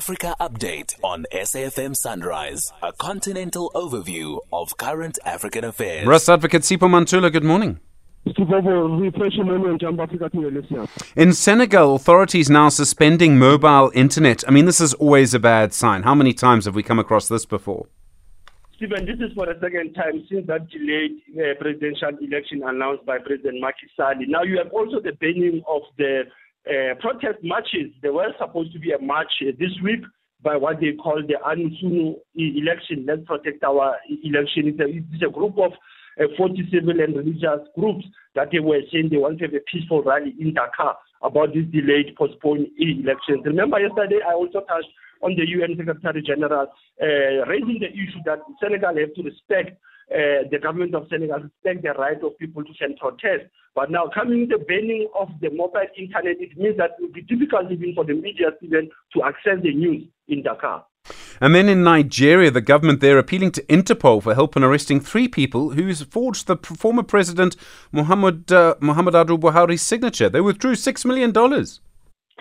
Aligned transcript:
Africa 0.00 0.34
update 0.40 0.94
on 1.02 1.26
SAFM 1.30 1.94
Sunrise, 1.94 2.72
a 2.82 2.90
continental 2.90 3.70
overview 3.74 4.38
of 4.50 4.78
current 4.78 5.18
African 5.26 5.62
affairs. 5.62 6.06
Russ 6.06 6.26
Advocate 6.26 6.62
Sipho 6.62 6.88
Mantula, 6.88 7.30
good 7.30 7.44
morning. 7.44 7.80
In 11.16 11.32
Senegal, 11.34 11.94
authorities 11.96 12.48
now 12.48 12.70
suspending 12.70 13.38
mobile 13.38 13.92
internet. 13.94 14.42
I 14.48 14.52
mean, 14.52 14.64
this 14.64 14.80
is 14.80 14.94
always 14.94 15.34
a 15.34 15.38
bad 15.38 15.74
sign. 15.74 16.04
How 16.04 16.14
many 16.14 16.32
times 16.32 16.64
have 16.64 16.74
we 16.74 16.82
come 16.82 16.98
across 16.98 17.28
this 17.28 17.44
before? 17.44 17.86
Stephen, 18.76 19.04
this 19.04 19.18
is 19.20 19.34
for 19.34 19.44
the 19.44 19.58
second 19.60 19.92
time 19.92 20.26
since 20.30 20.46
that 20.46 20.66
delayed 20.70 21.20
uh, 21.36 21.60
presidential 21.60 22.16
election 22.22 22.62
announced 22.64 23.04
by 23.04 23.18
President 23.18 23.60
Macky 23.60 23.86
Sall. 23.94 24.14
Now 24.28 24.44
you 24.44 24.56
have 24.56 24.72
also 24.72 24.98
the 24.98 25.12
banning 25.20 25.62
of 25.68 25.82
the 25.98 26.22
uh, 26.70 26.94
protest 27.00 27.42
marches. 27.42 27.90
There 28.02 28.12
was 28.12 28.32
supposed 28.38 28.72
to 28.72 28.78
be 28.78 28.92
a 28.92 28.98
march 28.98 29.32
uh, 29.42 29.50
this 29.58 29.72
week 29.82 30.00
by 30.42 30.56
what 30.56 30.80
they 30.80 30.92
call 30.92 31.20
the 31.26 31.34
Aar 31.44 31.56
Sunu 31.56 32.14
election. 32.34 33.04
Let's 33.06 33.22
protect 33.26 33.62
our 33.64 33.96
election. 34.24 34.68
It's 34.70 34.80
a, 34.80 34.86
it's 34.88 35.22
a 35.26 35.30
group 35.30 35.58
of 35.58 35.72
uh, 36.20 36.24
40 36.36 36.68
civil 36.72 37.00
and 37.00 37.16
religious 37.16 37.66
groups 37.76 38.04
that 38.34 38.48
they 38.52 38.60
were 38.60 38.80
saying 38.92 39.08
they 39.10 39.18
want 39.18 39.38
to 39.38 39.46
have 39.46 39.54
a 39.54 39.60
peaceful 39.70 40.02
rally 40.02 40.34
in 40.38 40.54
Dakar 40.54 40.96
about 41.22 41.52
this 41.52 41.66
delayed, 41.70 42.14
postponed 42.16 42.68
elections. 42.78 43.42
Remember 43.44 43.78
yesterday 43.78 44.20
I 44.26 44.32
also 44.32 44.60
touched 44.64 44.88
on 45.22 45.36
the 45.36 45.46
UN 45.46 45.76
Secretary 45.76 46.22
General 46.22 46.66
uh, 47.02 47.44
raising 47.44 47.78
the 47.80 47.92
issue 47.92 48.22
that 48.24 48.40
Senegal 48.62 48.96
have 48.96 49.12
to 49.14 49.22
respect 49.22 49.76
uh, 50.12 50.48
the 50.50 50.58
government 50.58 50.94
of 50.94 51.06
Senegal 51.08 51.38
respect 51.40 51.82
the 51.82 51.92
right 51.98 52.20
of 52.22 52.36
people 52.38 52.64
to 52.64 52.70
send 52.78 52.96
protest. 52.96 53.44
But 53.74 53.90
now 53.90 54.10
coming 54.12 54.48
the 54.48 54.58
banning 54.58 55.08
of 55.18 55.28
the 55.40 55.50
mobile 55.50 55.86
internet, 55.96 56.36
it 56.40 56.56
means 56.58 56.76
that 56.78 56.90
it 56.98 57.02
will 57.02 57.12
be 57.12 57.22
difficult 57.22 57.70
even 57.70 57.94
for 57.94 58.04
the 58.04 58.14
media 58.14 58.48
even 58.60 58.90
to 59.14 59.22
access 59.22 59.62
the 59.62 59.72
news 59.72 60.02
in 60.28 60.42
Dakar. 60.42 60.84
And 61.40 61.54
then 61.54 61.68
in 61.68 61.82
Nigeria, 61.82 62.50
the 62.50 62.60
government 62.60 63.00
there 63.00 63.18
appealing 63.18 63.52
to 63.52 63.62
Interpol 63.62 64.22
for 64.22 64.34
help 64.34 64.56
in 64.56 64.62
arresting 64.64 65.00
three 65.00 65.28
people 65.28 65.70
who 65.70 65.94
forged 65.94 66.46
the 66.46 66.56
former 66.56 67.02
president 67.02 67.56
Muhammad 67.92 68.52
uh, 68.52 68.74
Muhammadu 68.80 69.38
Buhari's 69.38 69.80
signature. 69.82 70.28
They 70.28 70.40
withdrew 70.40 70.74
six 70.74 71.04
million 71.04 71.32
dollars. 71.32 71.80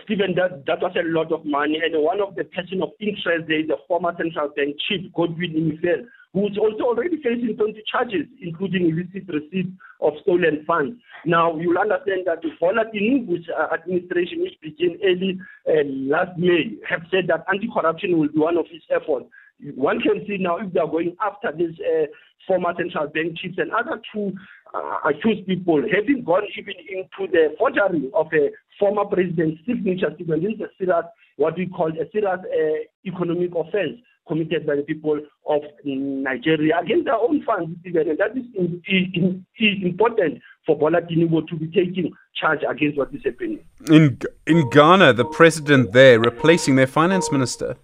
Stephen, 0.09 0.33
that, 0.33 0.65
that 0.65 0.81
was 0.81 0.97
a 0.97 1.05
lot 1.05 1.31
of 1.31 1.45
money. 1.45 1.77
And 1.77 1.93
one 2.01 2.19
of 2.19 2.33
the 2.33 2.43
person 2.43 2.81
of 2.81 2.89
interest 2.99 3.45
there 3.45 3.61
is 3.61 3.67
the 3.67 3.77
former 3.87 4.09
central 4.17 4.49
bank 4.57 4.75
chief, 4.89 5.05
Godwin 5.13 5.53
Emefiele, 5.53 6.09
who's 6.33 6.57
also 6.57 6.89
already 6.89 7.17
facing 7.21 7.53
20 7.55 7.77
charges, 7.85 8.25
including 8.41 8.89
illicit 8.89 9.29
receipt 9.29 9.69
of 10.01 10.13
stolen 10.23 10.65
funds. 10.65 10.97
Now, 11.29 11.55
you'll 11.57 11.77
understand 11.77 12.25
that 12.25 12.41
the 12.41 12.49
Bola 12.59 12.89
uh, 12.89 13.75
administration, 13.77 14.41
which 14.41 14.57
began 14.65 14.97
early 15.05 15.37
uh, 15.69 15.85
last 15.85 16.39
May, 16.39 16.73
have 16.89 17.05
said 17.11 17.29
that 17.29 17.45
anti-corruption 17.45 18.17
will 18.17 18.33
be 18.33 18.39
one 18.39 18.57
of 18.57 18.65
its 18.73 18.85
efforts. 18.89 19.29
One 19.75 20.01
can 20.01 20.25
see 20.25 20.37
now 20.39 20.57
if 20.57 20.73
they 20.73 20.79
are 20.79 20.89
going 20.89 21.17
after 21.21 21.51
this 21.55 21.77
uh, 21.85 22.09
former 22.47 22.73
central 22.77 23.07
bank 23.09 23.37
chiefs 23.37 23.59
and 23.59 23.69
other 23.71 24.01
two 24.11 24.33
uh, 24.73 24.97
accused 25.09 25.45
people, 25.47 25.81
having 25.93 26.23
gone 26.23 26.43
even 26.57 26.75
into 26.89 27.31
the 27.31 27.55
forgery 27.57 28.09
of 28.13 28.27
a 28.33 28.49
former 28.79 29.05
president's 29.05 29.61
signature, 29.65 30.09
this 30.17 30.27
is 30.27 30.61
a 30.61 30.69
serious, 30.77 31.05
what 31.37 31.57
we 31.57 31.67
call 31.67 31.89
a 31.89 32.09
serious 32.11 32.39
uh, 32.39 32.79
economic 33.05 33.51
offense 33.55 33.99
committed 34.27 34.65
by 34.67 34.75
the 34.75 34.83
people 34.83 35.19
of 35.47 35.61
Nigeria 35.83 36.79
against 36.79 37.05
their 37.05 37.15
own 37.15 37.43
funds. 37.43 37.75
And 37.83 37.95
that 37.95 38.37
is 38.37 38.45
in, 38.55 38.81
in, 38.87 39.45
in 39.57 39.81
important 39.87 40.41
for 40.65 40.77
Bola 40.77 41.01
Tinubu 41.01 41.47
to 41.47 41.55
be 41.55 41.65
taking 41.67 42.13
charge 42.39 42.59
against 42.69 42.97
what 42.97 43.13
is 43.13 43.21
happening. 43.25 43.59
In, 43.89 44.19
in 44.45 44.69
Ghana, 44.69 45.13
the 45.13 45.25
president 45.25 45.93
there 45.93 46.19
replacing 46.19 46.75
their 46.75 46.87
finance 46.87 47.31
minister. 47.31 47.75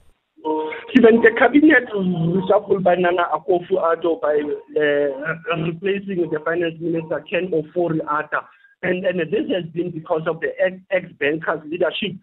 Even 0.97 1.21
the 1.21 1.31
cabinet 1.37 1.91
reshuffled 1.91 2.83
by 2.83 2.95
Nana 2.95 3.27
Akufo-Addo 3.35 4.21
by 4.21 4.39
uh, 4.79 5.63
replacing 5.63 6.29
the 6.31 6.39
finance 6.45 6.75
minister 6.79 7.19
Ken 7.29 7.51
Ofori-Atta. 7.51 8.39
And, 8.81 9.05
and 9.05 9.19
this 9.19 9.43
has 9.51 9.65
been 9.73 9.91
because 9.91 10.21
of 10.25 10.39
the 10.39 10.55
ex-banker's 10.91 11.61
leadership 11.69 12.15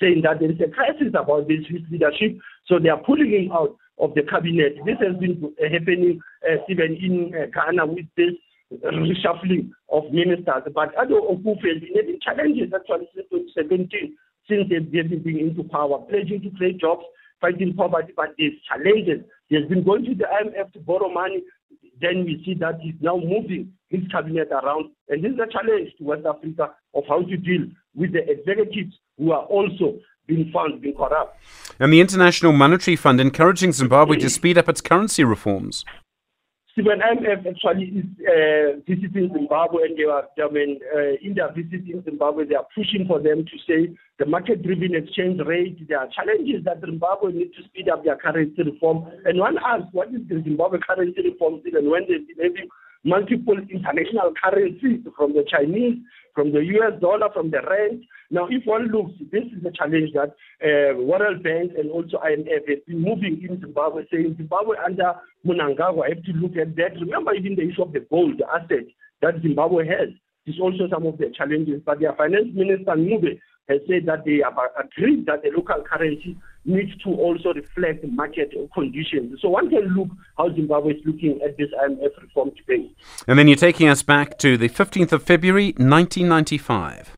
saying 0.00 0.22
that 0.22 0.38
there 0.38 0.52
is 0.52 0.60
a 0.60 0.70
crisis 0.70 1.10
about 1.18 1.48
this 1.48 1.66
leadership. 1.90 2.38
So 2.66 2.78
they 2.78 2.88
are 2.88 3.02
pulling 3.02 3.32
him 3.32 3.52
out 3.52 3.76
of 3.98 4.14
the 4.14 4.22
cabinet. 4.22 4.78
This 4.86 4.98
has 5.02 5.16
been 5.18 5.52
happening 5.58 6.20
uh, 6.46 6.62
even 6.68 6.96
in 7.02 7.34
uh, 7.34 7.46
Ghana 7.50 7.86
with 7.86 8.06
this 8.16 8.38
reshuffling 8.84 9.70
of 9.90 10.04
ministers. 10.12 10.70
But 10.72 10.94
Addo 10.94 11.34
Akufo 11.34 11.66
has 11.66 11.82
been 11.82 11.96
having 11.96 12.20
challenges 12.22 12.70
actually 12.74 13.08
since 13.14 13.26
2017, 13.58 14.14
since 14.48 14.68
they've 14.70 14.86
been 14.86 15.38
into 15.38 15.64
power, 15.64 15.98
pledging 16.08 16.42
to 16.42 16.50
create 16.50 16.78
jobs, 16.78 17.02
fighting 17.40 17.74
poverty, 17.74 18.12
but 18.16 18.34
there's 18.38 18.52
challenges. 18.68 19.24
He 19.48 19.56
has 19.56 19.68
been 19.68 19.84
going 19.84 20.04
to 20.04 20.14
the 20.14 20.24
IMF 20.24 20.72
to 20.74 20.80
borrow 20.80 21.08
money. 21.08 21.42
Then 22.00 22.24
we 22.24 22.42
see 22.44 22.54
that 22.60 22.80
he's 22.80 22.94
now 23.00 23.16
moving 23.16 23.72
his 23.88 24.00
cabinet 24.10 24.48
around. 24.50 24.90
And 25.08 25.22
this 25.22 25.32
is 25.32 25.38
a 25.38 25.50
challenge 25.50 25.90
to 25.98 26.04
West 26.04 26.26
Africa 26.26 26.74
of 26.94 27.04
how 27.08 27.22
to 27.22 27.36
deal 27.36 27.66
with 27.94 28.12
the 28.12 28.28
executives 28.30 28.96
who 29.18 29.32
are 29.32 29.44
also 29.44 29.98
being 30.26 30.50
found 30.52 30.80
being 30.80 30.94
corrupt. 30.94 31.36
And 31.78 31.92
the 31.92 32.00
International 32.00 32.52
Monetary 32.52 32.96
Fund 32.96 33.20
encouraging 33.20 33.72
Zimbabwe 33.72 34.16
to 34.18 34.30
speed 34.30 34.56
up 34.56 34.68
its 34.68 34.80
currency 34.80 35.24
reforms. 35.24 35.84
Stephen 36.80 37.00
IMF 37.00 37.44
actually 37.46 37.92
is 38.00 38.08
uh, 38.24 38.80
visiting 38.88 39.28
Zimbabwe 39.34 39.84
and 39.84 39.98
they 39.98 40.04
are, 40.04 40.24
I 40.24 40.50
mean, 40.50 40.80
uh, 40.96 41.20
in 41.20 41.34
their 41.34 41.52
visit 41.52 41.84
in 41.86 42.02
Zimbabwe, 42.04 42.46
they 42.46 42.54
are 42.54 42.66
pushing 42.74 43.04
for 43.06 43.20
them 43.20 43.44
to 43.44 43.56
say 43.68 43.92
the 44.18 44.24
market-driven 44.24 44.94
exchange 44.94 45.40
rate, 45.44 45.76
there 45.88 45.98
are 45.98 46.08
challenges 46.08 46.64
that 46.64 46.80
Zimbabwe 46.80 47.32
needs 47.32 47.54
to 47.56 47.64
speed 47.64 47.90
up 47.90 48.04
their 48.04 48.16
currency 48.16 48.62
reform. 48.62 49.04
And 49.26 49.38
one 49.38 49.58
asks, 49.58 49.92
what 49.92 50.08
is 50.08 50.22
the 50.28 50.40
Zimbabwe 50.42 50.78
currency 50.80 51.20
reform, 51.20 51.60
And 51.64 51.90
when 51.90 52.08
they've 52.08 52.26
been 52.26 52.48
having 52.48 52.68
multiple 53.04 53.56
international 53.58 54.32
currencies 54.42 55.04
from 55.16 55.34
the 55.34 55.44
Chinese, 55.50 55.98
from 56.34 56.52
the 56.52 56.64
US 56.80 56.98
dollar, 57.00 57.28
from 57.32 57.50
the 57.50 57.60
rand. 57.60 58.04
Now, 58.30 58.46
if 58.48 58.64
one 58.64 58.86
looks, 58.88 59.12
this 59.32 59.42
is 59.44 59.64
a 59.66 59.72
challenge 59.72 60.12
that 60.14 60.30
uh, 60.62 60.96
World 61.02 61.42
Bank 61.42 61.72
and 61.76 61.90
also 61.90 62.18
IMF 62.18 62.68
have 62.68 62.86
been 62.86 63.02
moving 63.02 63.42
in 63.42 63.60
Zimbabwe, 63.60 64.04
saying 64.10 64.36
Zimbabwe 64.36 64.76
under 64.84 65.14
Mnangagwa 65.44 66.08
have 66.08 66.22
to 66.24 66.32
look 66.32 66.56
at 66.56 66.76
that. 66.76 66.94
Remember 67.00 67.34
even 67.34 67.56
the 67.56 67.68
issue 67.68 67.82
of 67.82 67.92
the 67.92 68.06
gold, 68.08 68.38
the 68.38 68.46
asset 68.48 68.86
that 69.20 69.42
Zimbabwe 69.42 69.86
has. 69.86 70.10
Is 70.46 70.58
also 70.58 70.88
some 70.90 71.04
of 71.06 71.18
the 71.18 71.30
challenges. 71.36 71.82
But 71.84 72.00
their 72.00 72.14
finance 72.14 72.48
minister, 72.54 72.92
Ncube, 72.92 73.38
has 73.68 73.80
said 73.86 74.06
that 74.06 74.24
they 74.24 74.40
have 74.42 74.56
agreed 74.82 75.26
that 75.26 75.42
the 75.42 75.50
local 75.54 75.84
currency 75.84 76.34
needs 76.64 76.90
to 77.04 77.10
also 77.10 77.52
reflect 77.52 78.04
market 78.08 78.50
conditions. 78.72 79.38
So 79.42 79.50
one 79.50 79.68
can 79.68 79.94
look 79.94 80.08
how 80.38 80.52
Zimbabwe 80.54 80.94
is 80.94 81.02
looking 81.04 81.40
at 81.44 81.58
this 81.58 81.68
IMF 81.84 82.22
reform 82.22 82.50
debate. 82.56 82.96
And 83.28 83.38
then 83.38 83.48
you're 83.48 83.56
taking 83.56 83.88
us 83.88 84.02
back 84.02 84.38
to 84.38 84.56
the 84.56 84.68
15th 84.68 85.12
of 85.12 85.22
February, 85.22 85.74
1995. 85.76 87.16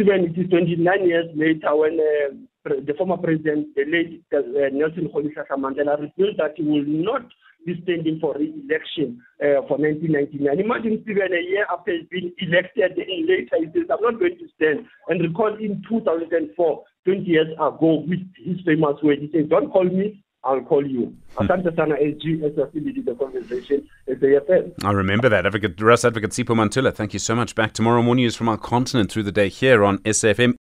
Even 0.00 0.24
it 0.24 0.40
is 0.40 0.48
29 0.48 0.80
years 1.06 1.26
later 1.36 1.76
when 1.76 2.00
uh, 2.00 2.32
the 2.64 2.94
former 2.96 3.18
president, 3.18 3.68
the 3.76 3.84
late 3.84 4.24
uh, 4.32 4.40
Nelson 4.72 5.10
Mandela, 5.12 6.00
revealed 6.00 6.36
that 6.38 6.54
he 6.56 6.62
will 6.62 6.84
not 6.86 7.28
be 7.66 7.78
standing 7.82 8.18
for 8.18 8.34
re-election 8.38 9.20
uh, 9.44 9.60
for 9.68 9.76
1999. 9.76 10.60
Imagine 10.60 11.00
Stephen 11.04 11.32
a 11.36 11.42
year 11.44 11.66
after 11.70 11.92
he's 11.92 12.08
been 12.08 12.32
elected, 12.40 12.96
and 12.96 13.28
later 13.28 13.56
he 13.60 13.66
says, 13.76 13.92
I'm 13.92 14.00
not 14.00 14.18
going 14.18 14.38
to 14.38 14.48
stand. 14.56 14.86
And 15.08 15.20
recall 15.20 15.52
in 15.60 15.82
2004, 15.88 16.84
20 17.04 17.20
years 17.24 17.52
ago, 17.60 18.04
with 18.08 18.24
his 18.40 18.56
famous 18.64 18.96
words, 19.02 19.20
he 19.20 19.30
said, 19.32 19.50
don't 19.50 19.70
call 19.70 19.84
me, 19.84 20.24
I'll 20.42 20.62
call 20.62 20.86
you. 20.86 21.14
Hmm. 21.36 21.44
Asante 21.44 21.74
sana 21.76 21.96
SG 21.96 22.42
as 22.44 22.54
the 22.56 23.14
conversation 23.18 23.86
at 24.08 24.20
the 24.20 24.40
FM. 24.48 24.72
I 24.84 24.92
remember 24.92 25.28
that. 25.28 25.44
Advocate, 25.44 25.80
Russ 25.80 26.04
Advocate 26.04 26.30
Sipho 26.30 26.56
Mantula, 26.56 26.92
thank 26.92 27.12
you 27.12 27.18
so 27.18 27.34
much. 27.34 27.54
Back 27.54 27.74
tomorrow 27.74 28.02
more 28.02 28.14
news 28.14 28.36
from 28.36 28.48
our 28.48 28.56
continent 28.56 29.12
through 29.12 29.24
the 29.24 29.32
day 29.32 29.48
here 29.48 29.84
on 29.84 29.98
SAFM. 29.98 30.56